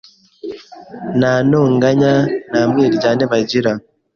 [1.19, 2.13] nta ntonganya
[2.49, 3.71] nta mwiryane bagira